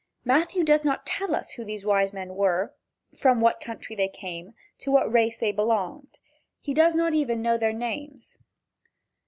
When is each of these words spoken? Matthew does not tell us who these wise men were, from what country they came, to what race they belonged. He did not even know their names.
Matthew 0.25 0.63
does 0.63 0.83
not 0.83 1.05
tell 1.05 1.35
us 1.35 1.51
who 1.51 1.63
these 1.63 1.85
wise 1.85 2.11
men 2.11 2.33
were, 2.33 2.73
from 3.15 3.39
what 3.39 3.61
country 3.61 3.95
they 3.95 4.07
came, 4.07 4.55
to 4.79 4.89
what 4.89 5.11
race 5.13 5.37
they 5.37 5.51
belonged. 5.51 6.17
He 6.59 6.73
did 6.73 6.95
not 6.95 7.13
even 7.13 7.43
know 7.43 7.55
their 7.55 7.71
names. 7.71 8.39